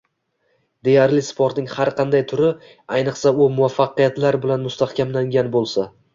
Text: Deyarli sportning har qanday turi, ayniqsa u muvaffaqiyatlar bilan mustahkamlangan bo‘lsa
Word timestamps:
Deyarli 0.87 1.19
sportning 1.27 1.67
har 1.73 1.91
qanday 1.99 2.23
turi, 2.31 2.49
ayniqsa 2.99 3.35
u 3.45 3.49
muvaffaqiyatlar 3.59 4.41
bilan 4.49 4.67
mustahkamlangan 4.67 5.55
bo‘lsa 5.59 5.89